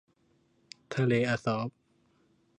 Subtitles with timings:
[0.95, 1.69] ทะเลอะซอฟ